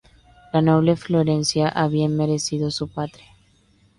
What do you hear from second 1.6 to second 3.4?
ha bien merecido su patria.